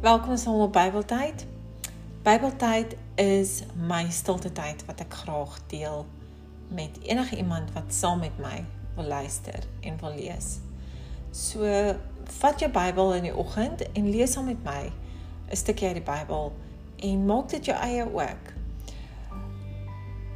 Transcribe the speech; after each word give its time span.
Welkom 0.00 0.36
saam 0.36 0.60
op 0.60 0.72
Bybeltyd. 0.72 1.46
Bybeltyd 2.22 2.96
is 3.14 3.62
my 3.76 4.06
stilte 4.10 4.52
tyd 4.52 4.84
wat 4.86 5.00
ek 5.00 5.14
graag 5.14 5.58
deel 5.66 6.06
met 6.68 6.96
enige 7.02 7.36
iemand 7.36 7.72
wat 7.72 7.92
saam 7.94 8.18
met 8.18 8.38
my 8.38 8.64
wil 8.96 9.04
luister 9.04 9.66
en 9.80 9.98
wil 10.00 10.14
lees. 10.14 10.58
So 11.30 11.68
vat 12.24 12.60
jou 12.60 12.70
Bybel 12.72 13.14
in 13.14 13.28
die 13.28 13.36
oggend 13.36 13.84
en 13.92 14.10
lees 14.10 14.32
saam 14.32 14.48
met 14.48 14.64
my 14.64 14.92
'n 15.50 15.56
stukkie 15.56 15.86
uit 15.86 16.00
die 16.00 16.08
Bybel 16.08 16.52
en 16.96 17.24
maak 17.24 17.48
dit 17.48 17.64
jou 17.64 17.78
eie 17.78 18.04
ook. 18.04 18.44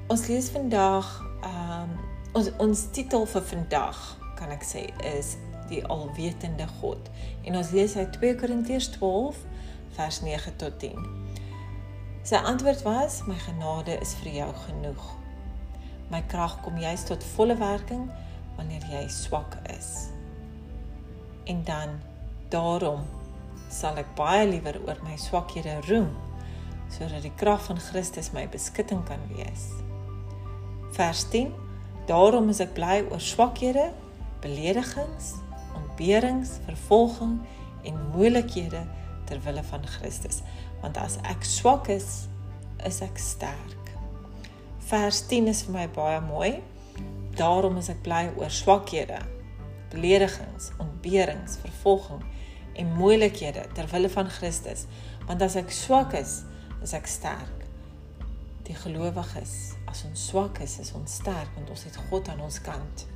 Ons 0.06 0.26
lees 0.26 0.48
vandag 0.48 1.24
ehm 1.40 1.82
um, 1.82 1.98
ons 2.32 2.50
ons 2.58 2.86
titel 2.90 3.26
vir 3.26 3.42
vandag 3.42 4.25
kan 4.38 4.52
ek 4.54 4.64
sê 4.66 4.86
is 5.16 5.34
die 5.70 5.82
alwetende 5.90 6.66
God. 6.80 7.10
En 7.44 7.56
ons 7.58 7.70
lees 7.74 7.96
uit 7.96 8.12
2 8.18 8.36
Korintiërs 8.40 8.90
12 8.96 9.40
vers 9.96 10.20
9 10.22 10.56
tot 10.60 10.78
10. 10.82 11.06
Sy 12.26 12.38
antwoord 12.42 12.82
was: 12.86 13.22
"My 13.26 13.38
genade 13.38 13.98
is 14.00 14.14
vir 14.22 14.32
jou 14.32 14.50
genoeg. 14.66 15.04
My 16.10 16.22
krag 16.26 16.60
kom 16.62 16.78
juis 16.78 17.04
tot 17.04 17.24
volle 17.34 17.56
werking 17.56 18.10
wanneer 18.56 18.84
jy 18.90 19.08
swak 19.08 19.58
is." 19.78 20.08
En 21.44 21.64
dan 21.64 22.00
daarom 22.48 23.06
sal 23.70 23.96
ek 23.96 24.14
baie 24.14 24.46
liewer 24.48 24.78
oor 24.86 24.98
my 25.02 25.16
swakhede 25.16 25.80
roem 25.88 26.10
sodat 26.90 27.22
die 27.22 27.34
krag 27.34 27.64
van 27.66 27.78
Christus 27.82 28.30
my 28.32 28.48
beskutting 28.48 29.02
kan 29.04 29.20
wees. 29.34 29.70
Vers 30.94 31.24
10 31.28 31.50
Daarom 32.06 32.48
is 32.48 32.60
ek 32.62 32.76
bly 32.76 33.00
oor 33.10 33.22
swakhede, 33.22 33.88
beledigings, 34.46 35.34
ontberings, 35.74 36.56
vervolging 36.68 37.40
en 37.86 37.98
moeilikhede 38.14 38.84
ter 39.26 39.42
wille 39.42 39.64
van 39.66 39.86
Christus, 39.96 40.42
want 40.82 40.98
as 41.02 41.18
ek 41.26 41.44
swak 41.46 41.90
is, 41.92 42.26
is 42.86 43.00
ek 43.04 43.18
sterk. 43.18 43.92
Vers 44.86 45.24
10 45.26 45.50
is 45.50 45.64
vir 45.66 45.74
my 45.74 45.86
baie 45.90 46.20
mooi. 46.22 46.52
Daarom 47.36 47.78
is 47.80 47.90
ek 47.92 48.04
bly 48.06 48.28
oor 48.38 48.52
swakhede, 48.52 49.18
beledigings, 49.92 50.70
ontberings, 50.82 51.58
vervolging 51.64 52.22
en 52.76 52.94
moeilikhede 52.96 53.66
ter 53.74 53.88
wille 53.90 54.10
van 54.12 54.30
Christus, 54.30 54.86
want 55.26 55.42
as 55.42 55.58
ek 55.58 55.74
swak 55.74 56.14
is, 56.16 56.44
is 56.84 56.94
ek 56.96 57.10
sterk. 57.10 57.66
Die 58.66 58.76
gelowiges, 58.78 59.74
as 59.90 60.04
ons 60.06 60.28
swak 60.30 60.62
is, 60.62 60.78
is 60.82 60.94
ons 60.96 61.18
sterk 61.20 61.50
want 61.58 61.70
ons 61.74 61.84
het 61.88 61.98
God 62.08 62.30
aan 62.30 62.42
ons 62.46 62.62
kant. 62.62 63.06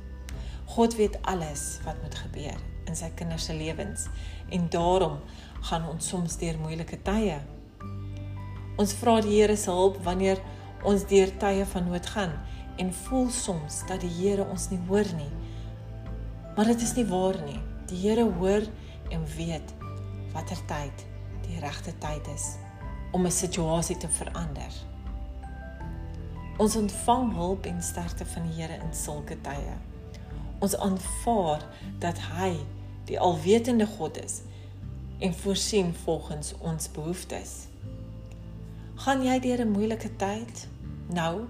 God 0.71 0.95
weet 0.95 1.17
alles 1.27 1.79
wat 1.83 1.99
moet 2.01 2.15
gebeur 2.15 2.59
in 2.87 2.95
sy 2.95 3.09
kinders 3.19 3.49
se 3.49 3.55
lewens 3.55 4.07
en 4.55 4.69
daarom 4.71 5.17
gaan 5.67 5.87
ons 5.91 6.07
soms 6.13 6.37
deur 6.39 6.59
moeilike 6.61 7.01
tye. 7.03 7.41
Ons 8.79 8.95
vra 9.01 9.17
die 9.21 9.35
Here 9.35 9.57
se 9.59 9.71
hulp 9.71 9.99
wanneer 10.05 10.39
ons 10.87 11.03
deur 11.09 11.33
tye 11.43 11.65
van 11.73 11.89
nood 11.89 12.07
gaan 12.13 12.37
en 12.79 12.93
voel 13.03 13.27
soms 13.35 13.81
dat 13.89 14.01
die 14.05 14.13
Here 14.15 14.47
ons 14.47 14.69
nie 14.71 14.79
hoor 14.87 15.11
nie. 15.19 15.31
Maar 16.55 16.71
dit 16.71 16.87
is 16.87 16.95
nie 16.95 17.05
waar 17.11 17.37
nie. 17.45 17.59
Die 17.91 17.99
Here 18.05 18.25
hoor 18.39 18.65
en 19.11 19.27
weet 19.35 19.75
watter 20.31 20.59
tyd 20.71 21.05
die 21.45 21.59
regte 21.59 21.91
tyd 21.99 22.27
is 22.31 22.55
om 23.11 23.25
'n 23.25 23.31
situasie 23.31 23.97
te 23.97 24.07
verander. 24.07 24.71
Ons 26.57 26.75
ontvang 26.75 27.33
hulp 27.33 27.65
en 27.65 27.83
sterkte 27.83 28.25
van 28.25 28.43
die 28.47 28.61
Here 28.61 28.79
in 28.83 28.93
sulke 28.93 29.41
tye. 29.41 29.75
Ons 30.61 30.75
aanvaar 30.77 31.65
dat 31.99 32.19
hy 32.37 32.53
die 33.09 33.19
alwetende 33.19 33.87
God 33.97 34.19
is 34.21 34.41
en 35.21 35.33
voorsien 35.33 35.93
volgens 36.03 36.53
ons 36.59 36.91
behoeftes. 36.91 37.65
Gaan 39.01 39.25
jy 39.25 39.39
deur 39.39 39.65
'n 39.65 39.71
moeilike 39.71 40.15
tyd? 40.15 40.67
Nou 41.09 41.45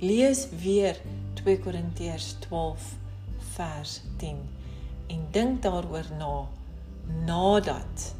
lees 0.00 0.48
weer 0.62 1.00
2 1.34 1.58
Korintiërs 1.60 2.36
12 2.38 2.96
vers 3.54 4.00
10 4.16 4.36
en 5.06 5.26
dink 5.30 5.62
daaroor 5.62 6.08
na 6.18 6.48
nadat 7.26 8.14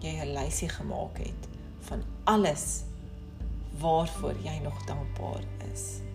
jy 0.00 0.16
'n 0.20 0.32
lysie 0.32 0.68
gemaak 0.68 1.18
het 1.18 1.48
van 1.80 2.02
alles 2.24 2.82
waarvoor 3.78 4.34
jy 4.42 4.58
nog 4.62 4.84
dankbaar 4.84 5.44
is. 5.72 6.05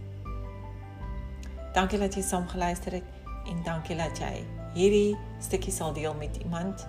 Dankie 1.73 1.99
dat 1.99 2.15
jy 2.15 2.21
saam 2.21 2.47
geluister 2.51 2.99
het 2.99 3.03
en 3.47 3.61
dankie 3.63 3.95
dat 3.95 4.19
jy 4.19 4.33
hierdie 4.75 5.17
stukkie 5.39 5.73
sal 5.73 5.93
deel 5.93 6.13
met 6.19 6.37
iemand 6.43 6.87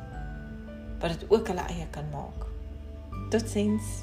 wat 1.03 1.15
dit 1.15 1.31
ook 1.31 1.47
hulle 1.51 1.65
eie 1.67 1.87
kan 1.91 2.07
maak. 2.13 2.47
Totsiens. 3.31 4.03